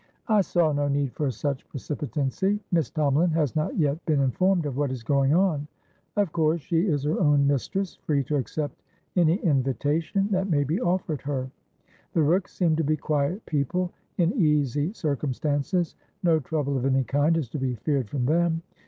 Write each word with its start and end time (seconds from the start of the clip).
"I 0.27 0.41
saw 0.41 0.71
no 0.71 0.87
need 0.87 1.13
for 1.13 1.29
such 1.29 1.69
precipitancy. 1.69 2.59
Miss 2.71 2.89
Tomalin 2.89 3.29
has 3.33 3.55
not 3.55 3.77
yet 3.77 4.03
been 4.07 4.19
informed 4.19 4.65
of 4.65 4.75
what 4.75 4.89
is 4.91 5.03
going 5.03 5.35
on. 5.35 5.67
Of 6.17 6.31
course, 6.31 6.59
she 6.61 6.87
is 6.87 7.03
her 7.03 7.19
own 7.19 7.45
mistress, 7.45 7.97
free 7.97 8.23
to 8.23 8.35
accept 8.37 8.81
any 9.15 9.35
invitation 9.35 10.27
that 10.31 10.49
may 10.49 10.63
be 10.63 10.81
offered 10.81 11.21
her. 11.21 11.51
The 12.13 12.23
Rookes 12.23 12.51
seem 12.51 12.75
to 12.77 12.83
be 12.83 12.97
quiet 12.97 13.45
people, 13.45 13.91
in 14.17 14.33
easy 14.33 14.91
circumstances; 14.91 15.95
no 16.23 16.39
trouble 16.39 16.77
of 16.77 16.85
any 16.85 17.03
kind 17.03 17.37
is 17.37 17.47
to 17.49 17.59
be 17.59 17.75
feared 17.75 18.09
from 18.09 18.25
them. 18.25 18.63